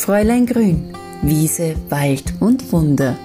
[0.00, 3.18] Fräulein Grün, Wiese, Wald und Wunder.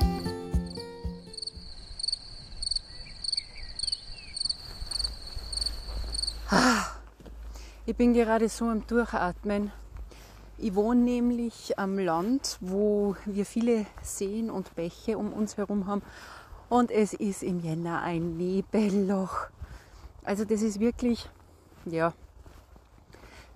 [7.85, 9.71] Ich bin gerade so am Durchatmen.
[10.57, 16.01] Ich wohne nämlich am Land, wo wir viele Seen und Bäche um uns herum haben.
[16.67, 19.47] Und es ist im Jänner ein Nebelloch.
[20.25, 21.29] Also das ist wirklich,
[21.85, 22.11] ja,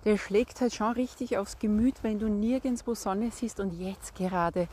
[0.04, 4.68] der schlägt halt schon richtig aufs Gemüt, wenn du nirgendwo Sonne siehst und jetzt gerade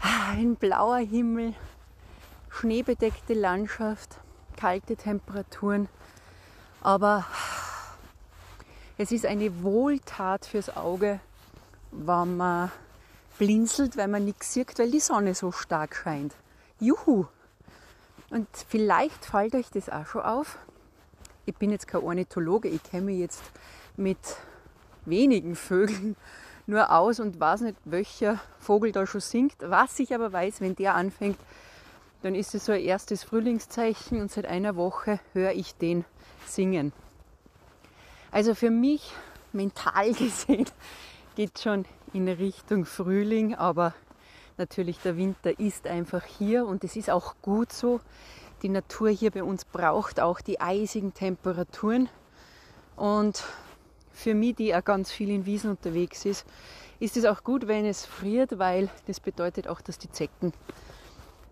[0.00, 1.54] ah, ein blauer Himmel,
[2.48, 4.18] schneebedeckte Landschaft,
[4.56, 5.88] kalte Temperaturen.
[6.80, 7.26] Aber
[8.98, 11.18] es ist eine Wohltat fürs Auge,
[11.90, 12.70] wenn man
[13.38, 16.34] blinzelt, weil man nichts sieht, weil die Sonne so stark scheint.
[16.78, 17.26] Juhu!
[18.30, 20.58] Und vielleicht fällt euch das auch schon auf.
[21.46, 23.42] Ich bin jetzt kein Ornithologe, ich kenne mich jetzt
[23.96, 24.18] mit
[25.04, 26.16] wenigen Vögeln
[26.66, 29.56] nur aus und weiß nicht, welcher Vogel da schon singt.
[29.60, 31.38] Was ich aber weiß, wenn der anfängt,
[32.22, 36.04] dann ist es so ein erstes Frühlingszeichen und seit einer Woche höre ich den
[36.46, 36.92] singen.
[38.30, 39.12] Also für mich
[39.52, 40.66] mental gesehen
[41.36, 43.94] geht schon in Richtung Frühling, aber
[44.56, 48.00] natürlich der Winter ist einfach hier und es ist auch gut so.
[48.62, 52.08] Die Natur hier bei uns braucht auch die eisigen Temperaturen
[52.96, 53.44] und
[54.14, 56.46] für mich, die auch ganz viel in Wiesen unterwegs ist,
[57.00, 60.52] ist es auch gut, wenn es friert, weil das bedeutet auch, dass die Zecken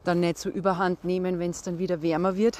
[0.04, 2.58] dann nicht so überhand nehmen, wenn es dann wieder wärmer wird.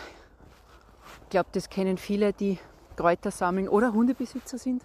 [1.25, 2.59] Ich glaube, das kennen viele, die
[2.97, 4.83] Kräuter sammeln oder Hundebesitzer sind.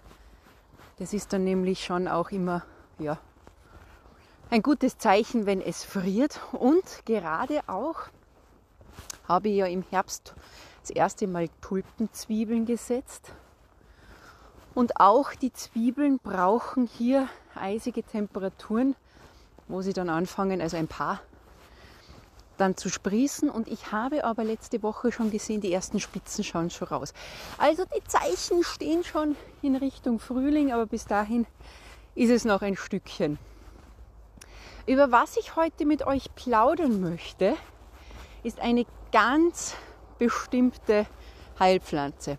[0.98, 2.64] Das ist dann nämlich schon auch immer
[2.98, 3.18] ja,
[4.50, 6.40] ein gutes Zeichen, wenn es friert.
[6.52, 7.96] Und gerade auch
[9.28, 10.34] habe ich ja im Herbst
[10.80, 13.32] das erste Mal Tulpenzwiebeln gesetzt.
[14.78, 18.94] Und auch die Zwiebeln brauchen hier eisige Temperaturen,
[19.66, 21.20] wo sie dann anfangen, also ein paar
[22.58, 23.50] dann zu sprießen.
[23.50, 27.12] Und ich habe aber letzte Woche schon gesehen, die ersten Spitzen schauen schon raus.
[27.58, 31.44] Also die Zeichen stehen schon in Richtung Frühling, aber bis dahin
[32.14, 33.36] ist es noch ein Stückchen.
[34.86, 37.56] Über was ich heute mit euch plaudern möchte,
[38.44, 39.74] ist eine ganz
[40.20, 41.06] bestimmte
[41.58, 42.38] Heilpflanze.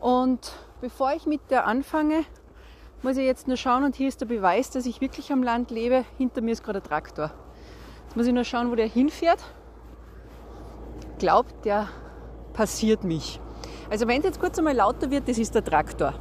[0.00, 2.24] Und bevor ich mit der anfange,
[3.02, 5.70] muss ich jetzt nur schauen, und hier ist der Beweis, dass ich wirklich am Land
[5.70, 6.04] lebe.
[6.18, 7.30] Hinter mir ist gerade ein Traktor.
[8.06, 9.42] Jetzt muss ich nur schauen, wo der hinfährt.
[11.18, 11.88] Glaubt, der
[12.52, 13.40] passiert mich.
[13.90, 16.14] Also wenn es jetzt kurz einmal lauter wird, das ist der Traktor.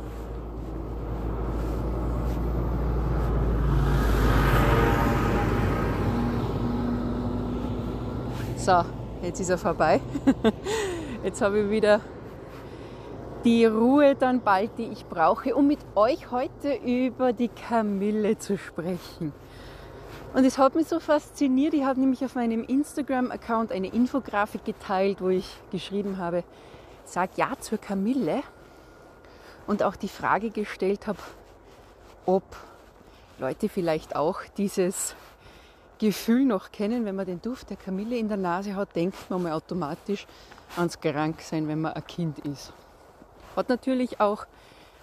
[8.57, 8.83] So,
[9.21, 10.01] jetzt ist er vorbei.
[11.23, 12.01] Jetzt habe ich wieder
[13.45, 18.57] die Ruhe dann bald, die ich brauche, um mit euch heute über die Kamille zu
[18.57, 19.31] sprechen.
[20.33, 21.75] Und es hat mich so fasziniert.
[21.75, 26.43] Ich habe nämlich auf meinem Instagram-Account eine Infografik geteilt, wo ich geschrieben habe,
[27.05, 28.41] sag ja zur Kamille.
[29.67, 31.19] Und auch die Frage gestellt habe,
[32.25, 32.43] ob
[33.37, 35.15] Leute vielleicht auch dieses
[35.99, 39.43] Gefühl noch kennen, wenn man den Duft der Kamille in der Nase hat, denkt man
[39.43, 40.25] mal automatisch
[40.75, 42.73] ans Kranksein, wenn man ein Kind ist.
[43.55, 44.45] Hat natürlich auch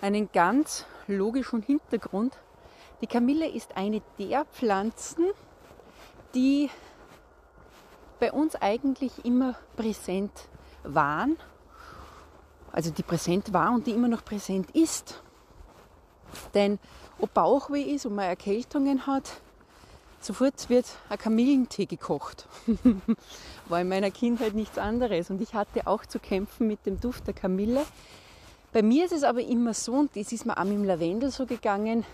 [0.00, 2.36] einen ganz logischen Hintergrund.
[3.00, 5.26] Die Kamille ist eine der Pflanzen,
[6.34, 6.70] die
[8.20, 10.32] bei uns eigentlich immer präsent
[10.84, 11.36] waren,
[12.70, 15.20] also die präsent war und die immer noch präsent ist.
[16.54, 16.78] Denn
[17.18, 19.40] ob Bauchweh ist und man Erkältungen hat,
[20.20, 22.46] sofort wird ein Kamillentee gekocht.
[23.68, 25.30] War in meiner Kindheit nichts anderes.
[25.30, 27.84] Und ich hatte auch zu kämpfen mit dem Duft der Kamille,
[28.72, 31.30] bei mir ist es aber immer so, und das ist mir auch mit dem Lavendel
[31.30, 32.04] so gegangen,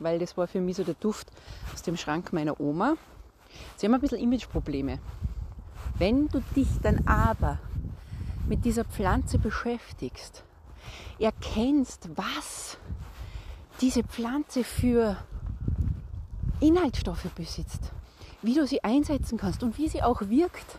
[0.00, 1.28] weil das war für mich so der Duft
[1.72, 2.94] aus dem Schrank meiner Oma.
[3.76, 4.98] Sie haben ein bisschen Imageprobleme.
[5.98, 7.58] Wenn du dich dann aber
[8.48, 10.42] mit dieser Pflanze beschäftigst,
[11.20, 12.78] erkennst, was
[13.80, 15.16] diese Pflanze für
[16.60, 17.92] Inhaltsstoffe besitzt,
[18.42, 20.78] wie du sie einsetzen kannst und wie sie auch wirkt,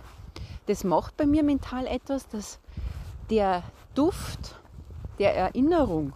[0.66, 2.60] das macht bei mir mental etwas, dass
[3.30, 3.64] der
[3.96, 4.56] Duft
[5.24, 6.12] der Erinnerung,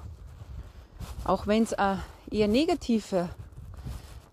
[1.23, 3.29] auch wenn es eine eher negative,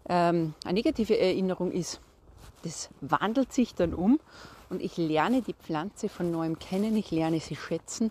[0.08, 2.00] ähm, eine negative Erinnerung ist,
[2.64, 4.18] das wandelt sich dann um
[4.70, 8.10] und ich lerne die Pflanze von neuem kennen, ich lerne sie schätzen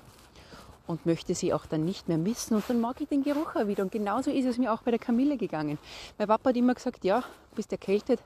[0.88, 3.68] und möchte sie auch dann nicht mehr missen und dann mag ich den Geruch auch
[3.68, 3.84] wieder.
[3.84, 5.78] Und genauso ist es mir auch bei der Kamille gegangen.
[6.18, 7.26] Mein Papa hat immer gesagt, ja,
[7.56, 8.22] bist erkältet,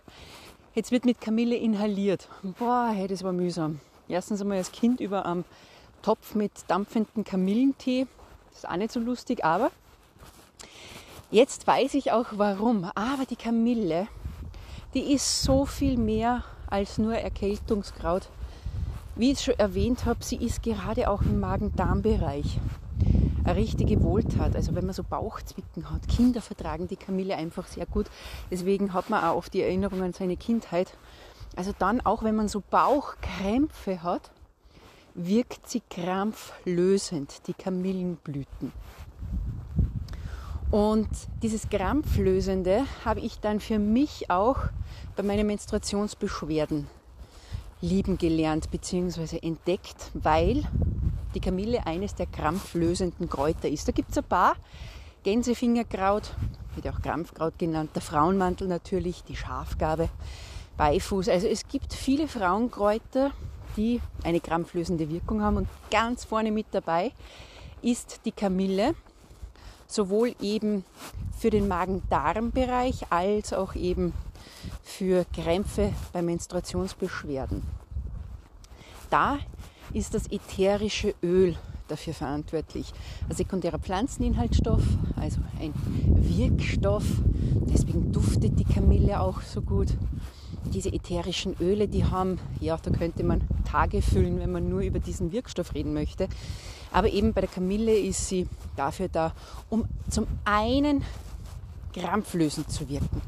[0.75, 2.29] jetzt wird mit Kamille inhaliert.
[2.59, 3.79] Boah, hey, das war mühsam.
[4.07, 5.43] Erstens einmal als Kind über am
[6.03, 8.05] Topf mit dampfendem Kamillentee.
[8.57, 9.71] Ist auch nicht so lustig, aber
[11.29, 12.89] Jetzt weiß ich auch warum.
[12.95, 14.07] Aber die Kamille,
[14.93, 18.29] die ist so viel mehr als nur Erkältungskraut.
[19.17, 22.59] Wie ich schon erwähnt habe, sie ist gerade auch im Magen-Darm-Bereich
[23.43, 24.55] eine richtige Wohltat.
[24.55, 28.05] Also wenn man so Bauchzwicken hat, Kinder vertragen die Kamille einfach sehr gut.
[28.49, 30.93] Deswegen hat man auch oft die Erinnerung an seine Kindheit.
[31.57, 34.31] Also dann auch, wenn man so Bauchkrämpfe hat,
[35.17, 38.71] wirkt sie krampflösend, die Kamillenblüten.
[40.69, 41.09] Und
[41.41, 44.57] dieses Krampflösende habe ich dann für mich auch
[45.15, 46.87] bei meinen Menstruationsbeschwerden
[47.81, 49.39] lieben gelernt bzw.
[49.41, 50.63] entdeckt, weil
[51.33, 53.87] die Kamille eines der krampflösenden Kräuter ist.
[53.87, 54.55] Da gibt es ein paar.
[55.23, 56.35] Gänsefingerkraut,
[56.75, 60.09] wird auch Krampfkraut genannt, der Frauenmantel natürlich, die Schafgabe,
[60.77, 61.27] Beifuß.
[61.29, 63.31] Also es gibt viele Frauenkräuter,
[63.77, 65.57] die eine krampflösende Wirkung haben.
[65.57, 67.11] Und ganz vorne mit dabei
[67.81, 68.95] ist die Kamille,
[69.87, 70.83] sowohl eben
[71.37, 74.13] für den Magen-Darm-Bereich als auch eben
[74.83, 77.63] für Krämpfe bei Menstruationsbeschwerden.
[79.09, 79.37] Da
[79.93, 81.55] ist das ätherische Öl
[81.87, 82.91] dafür verantwortlich.
[83.29, 84.83] Ein sekundärer Pflanzeninhaltsstoff,
[85.15, 85.73] also ein
[86.05, 87.05] Wirkstoff.
[87.71, 89.95] Deswegen duftet die Kamille auch so gut.
[90.67, 94.99] Diese ätherischen Öle, die haben, ja, da könnte man Tage füllen, wenn man nur über
[94.99, 96.27] diesen Wirkstoff reden möchte.
[96.91, 99.33] Aber eben bei der Kamille ist sie dafür da,
[99.69, 101.03] um zum einen
[101.93, 103.21] krampflösend zu wirken.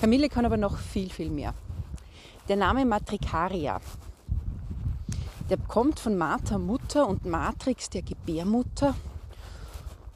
[0.00, 1.54] Kamille kann aber noch viel, viel mehr.
[2.48, 3.80] Der Name Matricaria
[5.50, 8.94] der kommt von Martha Mutter und Matrix der Gebärmutter.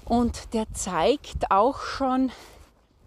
[0.04, 2.30] Und der zeigt auch schon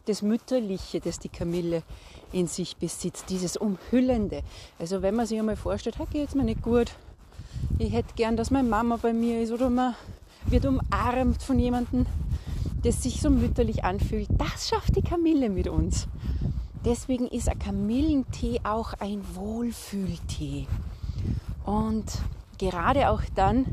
[0.08, 1.84] das Mütterliche, das die Kamille
[2.32, 4.42] in sich besitzt, dieses Umhüllende.
[4.80, 6.92] Also wenn man sich einmal vorstellt, hey, geht's mir nicht gut,
[7.80, 9.96] ich hätte gern, dass meine Mama bei mir ist oder man
[10.46, 12.06] wird umarmt von jemandem,
[12.84, 16.08] das sich so mütterlich anfühlt, das schafft die Kamille mit uns.
[16.86, 20.68] Deswegen ist ein Kamillentee auch ein Wohlfühltee.
[21.66, 22.06] Und
[22.58, 23.66] gerade auch dann,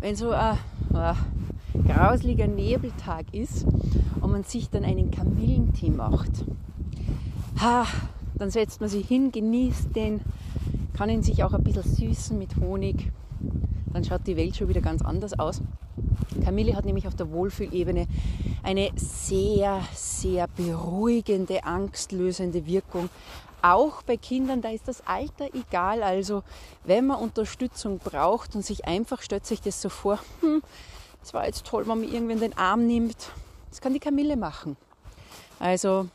[0.00, 0.58] wenn so ein,
[0.94, 1.16] ein
[1.86, 3.66] grausliger Nebeltag ist
[4.20, 6.30] und man sich dann einen Kamillentee macht,
[7.60, 7.86] ha,
[8.34, 10.20] dann setzt man sich hin, genießt den,
[10.96, 13.10] kann ihn sich auch ein bisschen süßen mit Honig.
[13.92, 15.60] Dann schaut die Welt schon wieder ganz anders aus.
[16.44, 18.06] Kamille hat nämlich auf der Wohlfühlebene
[18.62, 23.08] eine sehr, sehr beruhigende, angstlösende Wirkung
[23.64, 26.02] auch bei Kindern, da ist das Alter egal.
[26.02, 26.42] Also
[26.84, 30.62] wenn man Unterstützung braucht und sich einfach stellt sich das so vor, hm,
[31.22, 33.30] es war jetzt toll, wenn man irgendwen den Arm nimmt.
[33.70, 34.76] Das kann die Kamille machen.
[35.58, 36.08] Also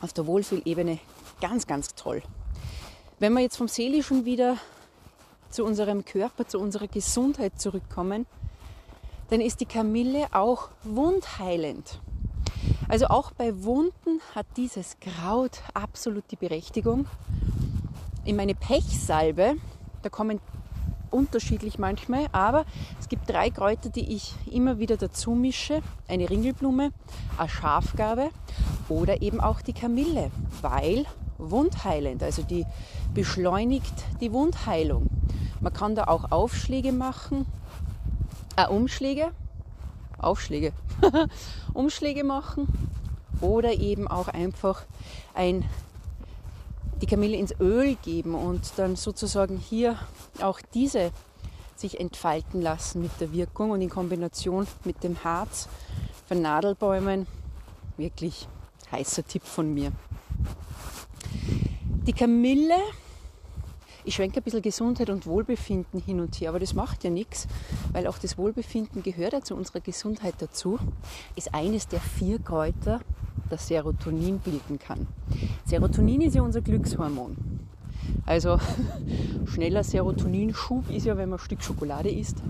[0.00, 0.98] auf der Wohlfühlebene
[1.40, 2.22] ganz, ganz toll.
[3.18, 4.56] Wenn wir jetzt vom Seelischen wieder
[5.50, 8.26] zu unserem Körper, zu unserer Gesundheit zurückkommen,
[9.30, 12.00] dann ist die Kamille auch wundheilend.
[12.88, 17.06] Also auch bei Wunden hat dieses Kraut absolut die Berechtigung.
[18.24, 19.56] In meine Pechsalbe,
[20.02, 20.40] da kommen
[21.10, 22.64] unterschiedlich manchmal, aber
[22.98, 25.82] es gibt drei Kräuter, die ich immer wieder dazu mische.
[26.08, 26.92] Eine Ringelblume,
[27.36, 28.30] eine Schafgabe
[28.88, 30.30] oder eben auch die Kamille,
[30.62, 31.06] weil
[31.38, 32.66] wundheilend, also die
[33.14, 35.08] beschleunigt die Wundheilung.
[35.60, 37.46] Man kann da auch Aufschläge machen,
[38.56, 39.30] äh, Umschläge,
[40.18, 40.72] Aufschläge,
[41.74, 42.68] Umschläge machen
[43.40, 44.84] oder eben auch einfach
[45.34, 45.64] ein,
[47.00, 49.98] die Kamille ins Öl geben und dann sozusagen hier
[50.40, 51.12] auch diese
[51.76, 55.68] sich entfalten lassen mit der Wirkung und in Kombination mit dem Harz
[56.26, 57.26] von Nadelbäumen.
[57.96, 58.46] Wirklich
[58.92, 59.92] heißer Tipp von mir.
[62.06, 62.76] Die Kamille
[64.04, 67.46] ich schwenke ein bisschen Gesundheit und Wohlbefinden hin und her, aber das macht ja nichts,
[67.92, 70.78] weil auch das Wohlbefinden gehört ja zu unserer Gesundheit dazu,
[71.36, 73.00] ist eines der vier Kräuter,
[73.50, 75.06] das Serotonin bilden kann.
[75.64, 77.36] Serotonin ist ja unser Glückshormon.
[78.26, 78.58] Also
[79.46, 82.42] schneller Serotoninschub ist ja, wenn man ein Stück Schokolade isst.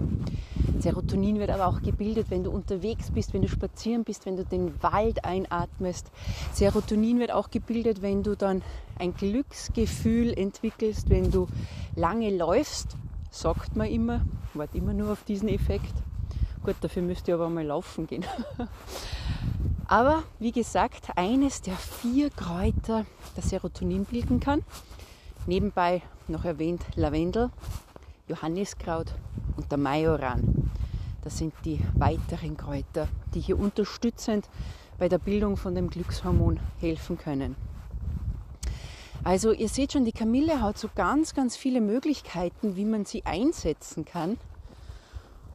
[0.78, 4.44] Serotonin wird aber auch gebildet, wenn du unterwegs bist, wenn du spazieren bist, wenn du
[4.44, 6.10] den Wald einatmest.
[6.52, 8.62] Serotonin wird auch gebildet, wenn du dann
[8.98, 11.48] ein Glücksgefühl entwickelst, wenn du
[11.96, 12.96] lange läufst,
[13.30, 14.22] sagt man immer,
[14.54, 15.92] wart immer nur auf diesen Effekt.
[16.62, 18.24] Gut, dafür müsst ihr aber mal laufen gehen.
[19.90, 24.62] aber wie gesagt, eines der vier Kräuter, das Serotonin bilden kann.
[25.46, 27.50] Nebenbei noch erwähnt Lavendel,
[28.28, 29.12] Johanniskraut
[29.56, 30.70] und der Majoran.
[31.24, 34.48] Das sind die weiteren Kräuter, die hier unterstützend
[34.96, 37.56] bei der Bildung von dem Glückshormon helfen können.
[39.24, 43.26] Also ihr seht schon, die Kamille hat so ganz, ganz viele Möglichkeiten, wie man sie
[43.26, 44.38] einsetzen kann.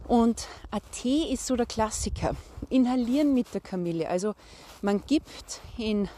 [0.08, 2.36] Und ein Tee ist so der Klassiker.
[2.70, 4.10] Inhalieren mit der Kamille.
[4.10, 4.34] Also
[4.82, 6.10] man gibt in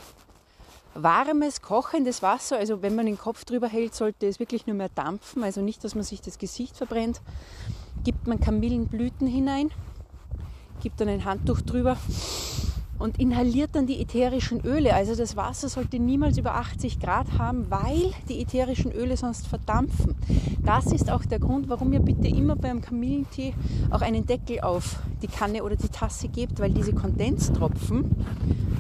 [0.94, 4.90] warmes, kochendes Wasser, also wenn man den Kopf drüber hält, sollte es wirklich nur mehr
[4.90, 7.22] dampfen, also nicht, dass man sich das Gesicht verbrennt.
[8.04, 9.72] Gibt man Kamillenblüten hinein,
[10.82, 11.98] gibt dann ein Handtuch drüber
[13.00, 14.94] und inhaliert dann die ätherischen Öle.
[14.94, 20.16] Also das Wasser sollte niemals über 80 Grad haben, weil die ätherischen Öle sonst verdampfen.
[20.64, 23.54] Das ist auch der Grund, warum ihr bitte immer beim Kamillentee
[23.90, 28.16] auch einen Deckel auf die Kanne oder die Tasse gebt, weil diese Kondenstropfen,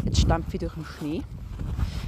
[0.05, 1.21] jetzt stampfe ich durch den Schnee,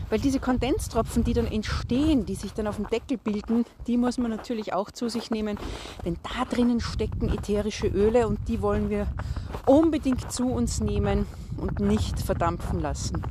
[0.10, 4.18] weil diese Kondenstropfen, die dann entstehen, die sich dann auf dem Deckel bilden, die muss
[4.18, 5.58] man natürlich auch zu sich nehmen,
[6.04, 9.08] denn da drinnen stecken ätherische Öle und die wollen wir
[9.66, 11.25] unbedingt zu uns nehmen
[11.60, 13.22] und nicht verdampfen lassen.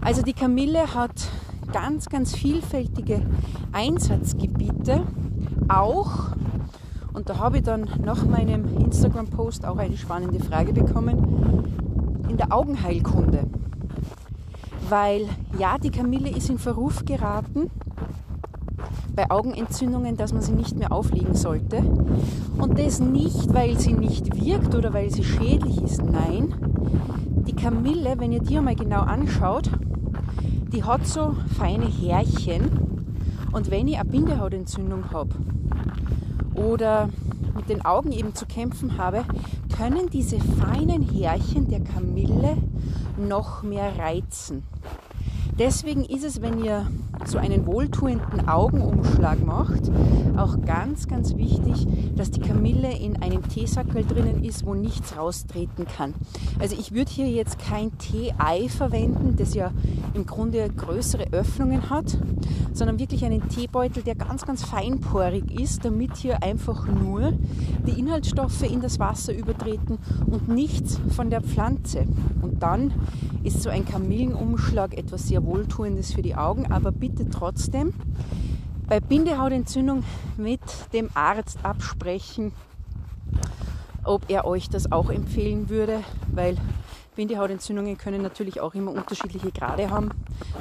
[0.00, 1.28] Also die Kamille hat
[1.72, 3.22] ganz, ganz vielfältige
[3.72, 5.02] Einsatzgebiete,
[5.68, 6.30] auch,
[7.12, 12.52] und da habe ich dann nach meinem Instagram-Post auch eine spannende Frage bekommen, in der
[12.52, 13.48] Augenheilkunde
[14.90, 17.70] weil ja, die Kamille ist in Verruf geraten
[19.18, 21.78] bei Augenentzündungen, dass man sie nicht mehr auflegen sollte.
[22.56, 26.04] Und das nicht, weil sie nicht wirkt oder weil sie schädlich ist.
[26.04, 26.54] Nein,
[27.44, 29.70] die Kamille, wenn ihr die mal genau anschaut,
[30.72, 32.70] die hat so feine Härchen.
[33.50, 35.34] Und wenn ich eine Bindehautentzündung habe
[36.54, 37.08] oder
[37.56, 39.24] mit den Augen eben zu kämpfen habe,
[39.76, 42.56] können diese feinen Härchen der Kamille
[43.16, 44.62] noch mehr reizen.
[45.58, 46.86] Deswegen ist es, wenn ihr
[47.24, 49.90] so einen wohltuenden Augenumschlag macht,
[50.36, 55.84] auch ganz, ganz wichtig, dass die Kamille in einem Teesackel drinnen ist, wo nichts raustreten
[55.84, 56.14] kann.
[56.60, 59.72] Also ich würde hier jetzt kein Tee-Ei verwenden, das ja
[60.14, 62.16] im Grunde größere Öffnungen hat,
[62.72, 67.32] sondern wirklich einen Teebeutel, der ganz, ganz feinporig ist, damit hier einfach nur
[67.84, 72.06] die Inhaltsstoffe in das Wasser übertreten und nichts von der Pflanze.
[72.42, 72.92] Und dann
[73.48, 77.94] ist so ein Kamillenumschlag etwas sehr Wohltuendes für die Augen, aber bitte trotzdem
[78.86, 80.04] bei Bindehautentzündung
[80.36, 80.60] mit
[80.92, 82.52] dem Arzt absprechen,
[84.04, 86.00] ob er euch das auch empfehlen würde,
[86.30, 86.58] weil
[87.16, 90.10] Bindehautentzündungen können natürlich auch immer unterschiedliche Grade haben.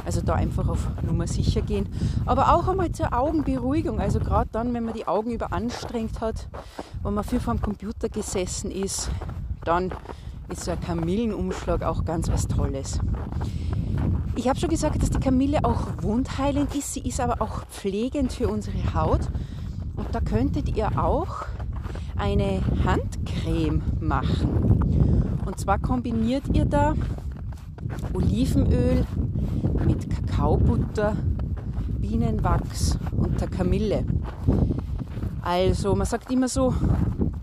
[0.06, 1.88] Also da einfach auf Nummer sicher gehen.
[2.25, 4.00] Aber auch einmal zur Augenberuhigung.
[4.00, 6.48] Also gerade dann, wenn man die Augen überanstrengt hat,
[7.03, 9.10] wenn man viel vor dem Computer gesessen ist,
[9.65, 9.91] dann
[10.50, 13.00] ist so ein Kamillenumschlag auch ganz was Tolles.
[14.36, 16.94] Ich habe schon gesagt, dass die Kamille auch wundheilend ist.
[16.94, 19.22] Sie ist aber auch pflegend für unsere Haut.
[19.96, 21.46] Und da könntet ihr auch
[22.18, 25.42] eine Handcreme machen.
[25.46, 26.94] Und zwar kombiniert ihr da
[28.13, 29.06] Olivenöl
[29.86, 31.16] mit Kakaobutter,
[32.00, 34.06] Bienenwachs und der Kamille.
[35.42, 36.74] Also man sagt immer so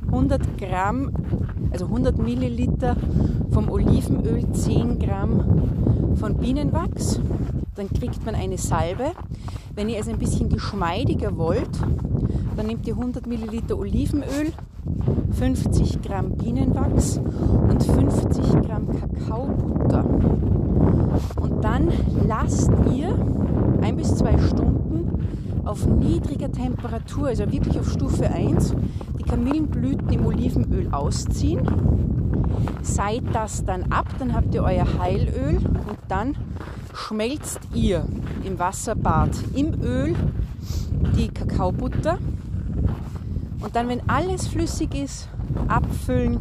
[0.06, 1.10] 100 Gramm,
[1.74, 2.96] also 100 Milliliter
[3.50, 7.18] vom Olivenöl, 10 Gramm von Bienenwachs.
[7.74, 9.10] Dann kriegt man eine Salbe.
[9.74, 11.80] Wenn ihr es ein bisschen geschmeidiger wollt,
[12.56, 14.52] dann nehmt ihr 100 Milliliter Olivenöl,
[15.32, 17.18] 50 Gramm Bienenwachs
[17.68, 20.04] und 50 Gramm Kakaobutter.
[21.40, 21.88] Und dann
[22.24, 23.18] lasst ihr
[23.80, 25.24] ein bis zwei Stunden
[25.64, 28.76] auf niedriger Temperatur, also wirklich auf Stufe 1,
[29.24, 31.60] die Kamillenblüten im Olivenöl ausziehen.
[32.82, 36.36] Seid das dann ab, dann habt ihr euer Heilöl und dann
[36.92, 38.06] schmelzt ihr
[38.44, 40.14] im Wasserbad im Öl
[41.16, 42.18] die Kakaobutter
[43.60, 45.28] und dann, wenn alles flüssig ist,
[45.68, 46.40] abfüllen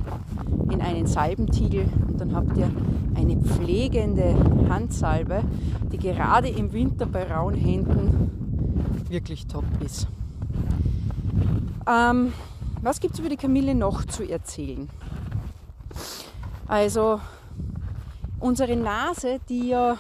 [0.72, 2.70] in einen Salbentiegel und dann habt ihr
[3.16, 4.36] eine pflegende
[4.70, 5.42] Handsalbe,
[5.92, 8.32] die gerade im Winter bei rauen Händen
[9.10, 10.08] wirklich top ist.
[11.88, 12.34] Ähm,
[12.84, 14.90] was gibt es über die Kamille noch zu erzählen?
[16.68, 17.22] Also
[18.40, 19.98] unsere Nase, die ja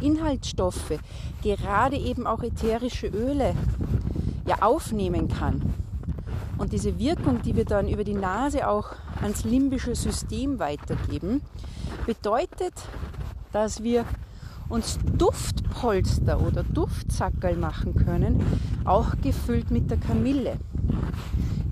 [0.00, 0.98] Inhaltsstoffe,
[1.42, 3.54] gerade eben auch ätherische Öle,
[4.44, 5.74] ja aufnehmen kann,
[6.60, 8.90] und diese Wirkung, die wir dann über die Nase auch
[9.22, 11.40] ans limbische System weitergeben,
[12.04, 12.74] bedeutet,
[13.50, 14.04] dass wir
[14.68, 18.44] uns Duftpolster oder Duftsackerl machen können,
[18.84, 20.58] auch gefüllt mit der Kamille.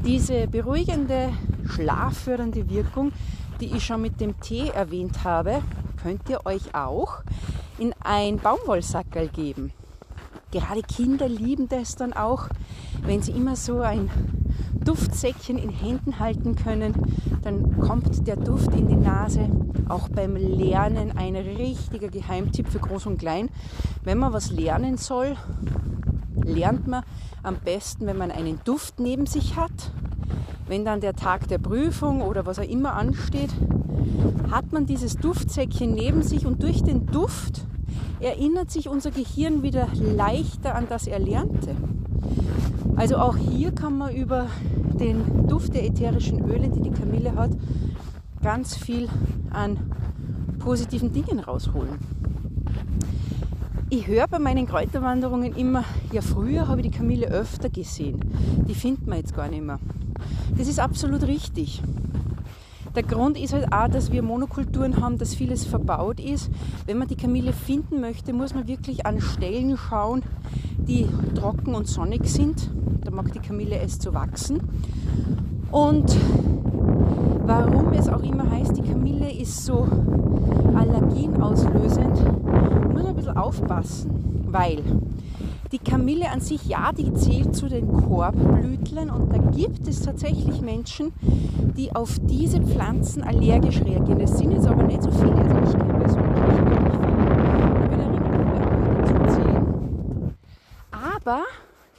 [0.04, 1.30] Diese beruhigende,
[1.66, 3.12] schlaffördernde Wirkung,
[3.60, 5.62] die ich schon mit dem Tee erwähnt habe,
[6.02, 7.22] könnt ihr euch auch
[7.78, 9.72] in ein Baumwollsackerl geben.
[10.50, 12.48] Gerade Kinder lieben das dann auch,
[13.02, 14.10] wenn sie immer so ein
[14.84, 16.94] Duftsäckchen in Händen halten können,
[17.42, 19.50] dann kommt der Duft in die Nase.
[19.88, 23.50] Auch beim Lernen ein richtiger Geheimtipp für Groß und Klein.
[24.04, 25.36] Wenn man was lernen soll,
[26.48, 27.04] lernt man
[27.42, 29.92] am besten, wenn man einen Duft neben sich hat,
[30.66, 33.50] wenn dann der Tag der Prüfung oder was auch immer ansteht,
[34.50, 37.64] hat man dieses Duftsäckchen neben sich und durch den Duft
[38.20, 41.76] erinnert sich unser Gehirn wieder leichter an das Erlernte.
[42.96, 44.46] Also auch hier kann man über
[44.98, 47.50] den Duft der ätherischen Öle, die die Kamille hat,
[48.42, 49.08] ganz viel
[49.50, 49.78] an
[50.58, 51.98] positiven Dingen rausholen.
[53.90, 58.20] Ich höre bei meinen Kräuterwanderungen immer, ja früher habe ich die Kamille öfter gesehen.
[58.68, 59.78] Die findet man jetzt gar nicht mehr.
[60.58, 61.82] Das ist absolut richtig.
[62.94, 66.50] Der Grund ist halt auch, dass wir Monokulturen haben, dass vieles verbaut ist.
[66.84, 70.22] Wenn man die Kamille finden möchte, muss man wirklich an Stellen schauen,
[70.76, 72.70] die trocken und sonnig sind.
[73.04, 74.60] Da mag die Kamille es zu wachsen.
[75.70, 76.14] Und
[77.46, 79.88] warum es auch immer heißt, die Kamille ist so
[80.74, 81.97] allergienauslösend,
[83.48, 84.82] aufpassen, weil
[85.72, 90.60] die Kamille an sich, ja, die zählt zu den Korbblütlern und da gibt es tatsächlich
[90.60, 91.12] Menschen,
[91.76, 94.20] die auf diese Pflanzen allergisch reagieren.
[94.20, 97.18] Es sind jetzt aber nicht so viele, also ich kenne persönlich nicht wirklich viele.
[97.84, 100.34] Ich würde dazu zählen.
[100.90, 101.42] Aber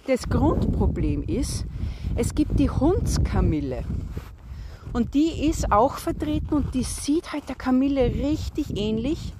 [0.06, 1.65] das Grundproblem ist,
[2.15, 3.84] es gibt die Hundskamille.
[4.94, 9.34] Und die ist auch vertreten und die sieht halt der Kamille richtig ähnlich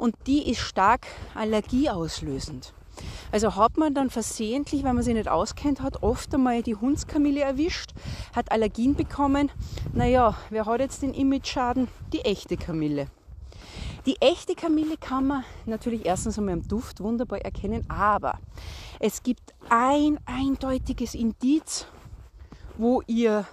[0.00, 2.72] und die ist stark allergieauslösend.
[3.32, 7.40] Also hat man dann versehentlich, wenn man sich nicht auskennt, hat oft einmal die Hundskamille
[7.40, 7.92] erwischt,
[8.34, 9.50] hat Allergien bekommen.
[9.92, 11.88] Naja, wer hat jetzt den Image-Schaden?
[12.12, 13.06] Die echte Kamille.
[14.06, 18.38] Die echte Kamille kann man natürlich erstens einmal im Duft wunderbar erkennen, aber
[18.98, 21.86] es gibt ein eindeutiges Indiz,
[22.78, 23.46] wo ihr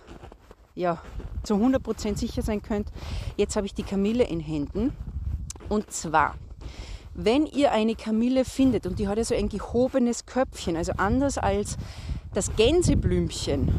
[0.74, 1.02] ja,
[1.44, 2.92] zu 100% sicher sein könnt,
[3.36, 4.96] jetzt habe ich die Kamille in Händen.
[5.70, 6.36] Und zwar,
[7.14, 11.38] wenn ihr eine Kamille findet und die hat ja so ein gehobenes Köpfchen, also anders
[11.38, 11.78] als
[12.34, 13.72] das Gänseblümchen,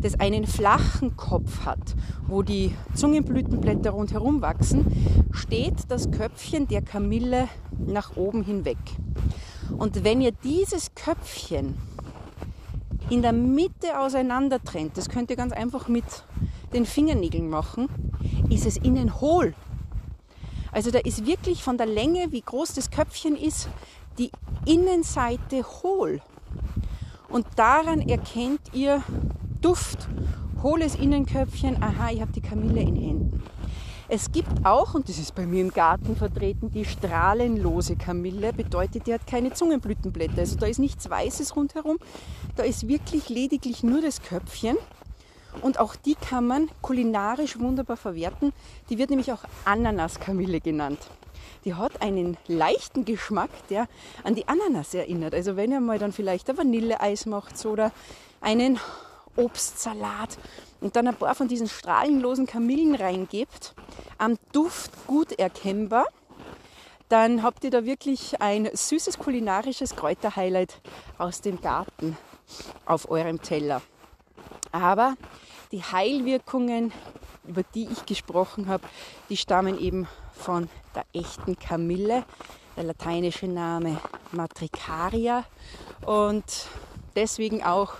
[0.00, 1.94] das einen flachen Kopf hat,
[2.26, 4.86] wo die Zungenblütenblätter rundherum wachsen,
[5.30, 8.78] steht das Köpfchen der Kamille nach oben hinweg.
[9.76, 11.76] Und wenn ihr dieses Köpfchen
[13.10, 16.04] in der Mitte auseinander trennt, das könnt ihr ganz einfach mit
[16.72, 17.88] den Fingernägeln machen,
[18.48, 19.54] ist es innen hohl.
[20.72, 23.68] Also da ist wirklich von der Länge, wie groß das Köpfchen ist,
[24.18, 24.30] die
[24.66, 26.20] Innenseite hohl.
[27.28, 29.02] Und daran erkennt ihr
[29.60, 30.08] Duft,
[30.62, 33.42] hohles Innenköpfchen, aha, ich habe die Kamille in Händen.
[34.12, 39.06] Es gibt auch, und das ist bei mir im Garten vertreten, die strahlenlose Kamille, bedeutet,
[39.06, 40.38] die hat keine Zungenblütenblätter.
[40.38, 41.98] Also da ist nichts Weißes rundherum,
[42.56, 44.76] da ist wirklich lediglich nur das Köpfchen.
[45.62, 48.52] Und auch die kann man kulinarisch wunderbar verwerten.
[48.88, 50.98] Die wird nämlich auch Ananaskamille genannt.
[51.64, 53.86] Die hat einen leichten Geschmack, der
[54.24, 55.34] an die Ananas erinnert.
[55.34, 57.92] Also wenn ihr mal dann vielleicht ein Vanilleeis macht oder
[58.40, 58.78] einen
[59.36, 60.38] Obstsalat
[60.80, 63.74] und dann ein paar von diesen strahlenlosen Kamillen reingebt,
[64.18, 66.06] am Duft gut erkennbar,
[67.08, 70.80] dann habt ihr da wirklich ein süßes kulinarisches Kräuterhighlight
[71.18, 72.16] aus dem Garten
[72.86, 73.82] auf eurem Teller.
[74.72, 75.14] Aber
[75.72, 76.92] die Heilwirkungen,
[77.46, 78.84] über die ich gesprochen habe,
[79.28, 82.24] die stammen eben von der echten Kamille,
[82.76, 84.00] der lateinische Name
[84.32, 85.44] Matricaria
[86.06, 86.44] und
[87.16, 87.94] deswegen auch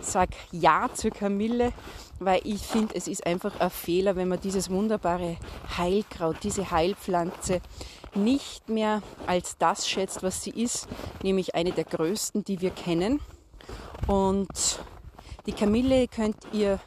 [0.00, 1.72] sag Ja zur Kamille,
[2.18, 5.36] weil ich finde, es ist einfach ein Fehler, wenn man dieses wunderbare
[5.76, 7.60] Heilkraut, diese Heilpflanze
[8.14, 10.88] nicht mehr als das schätzt, was sie ist,
[11.22, 13.20] nämlich eine der größten, die wir kennen.
[14.06, 14.78] Und
[15.46, 16.80] die Kamille könnt ihr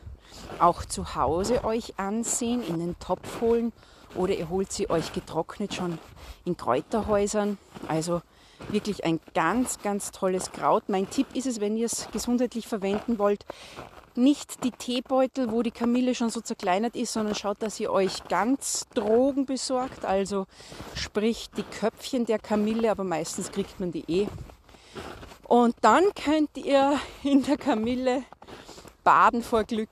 [0.59, 3.71] auch zu Hause euch ansehen, in den Topf holen
[4.15, 5.99] oder ihr holt sie euch getrocknet schon
[6.45, 7.57] in Kräuterhäusern.
[7.87, 8.21] Also
[8.69, 10.89] Wirklich ein ganz, ganz tolles Kraut.
[10.89, 13.45] Mein Tipp ist es, wenn ihr es gesundheitlich verwenden wollt,
[14.15, 18.27] nicht die Teebeutel, wo die Kamille schon so zerkleinert ist, sondern schaut, dass ihr euch
[18.27, 20.05] ganz Drogen besorgt.
[20.05, 20.47] Also
[20.95, 24.27] sprich die Köpfchen der Kamille, aber meistens kriegt man die eh.
[25.47, 28.23] Und dann könnt ihr in der Kamille
[29.05, 29.89] baden vor Glück,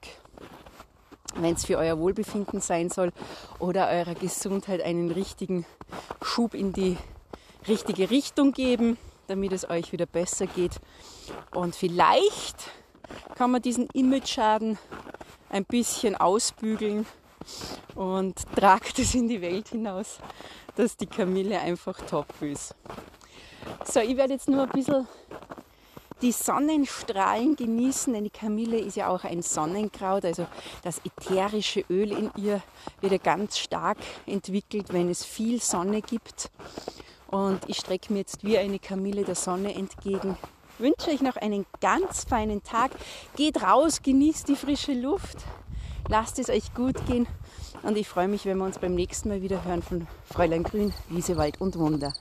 [1.36, 3.14] wenn es für euer Wohlbefinden sein soll
[3.58, 5.66] oder eurer Gesundheit einen richtigen
[6.22, 6.98] Schub in die
[7.70, 10.74] richtige Richtung geben, damit es euch wieder besser geht.
[11.54, 12.70] Und vielleicht
[13.36, 14.78] kann man diesen Image-Schaden
[15.50, 17.06] ein bisschen ausbügeln
[17.96, 20.20] und tragt es in die Welt hinaus,
[20.76, 22.76] dass die Kamille einfach top ist.
[23.86, 25.08] So, ich werde jetzt nur ein bisschen
[26.22, 30.48] die Sonnenstrahlen genießen, denn die Kamille ist ja auch ein Sonnenkraut, also
[30.84, 32.62] das ätherische Öl in ihr
[33.02, 36.50] wird ja ganz stark entwickelt, wenn es viel Sonne gibt.
[37.28, 40.38] Und ich strecke mir jetzt wie eine Kamille der Sonne entgegen
[40.78, 42.92] wünsche euch noch einen ganz feinen Tag.
[43.36, 45.38] Geht raus, genießt die frische Luft,
[46.10, 47.28] lasst es euch gut gehen
[47.84, 50.94] und ich freue mich, wenn wir uns beim nächsten Mal wieder hören von Fräulein Grün,
[51.10, 52.14] Wiese, Wald und Wunder.